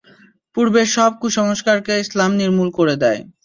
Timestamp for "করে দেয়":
2.77-3.21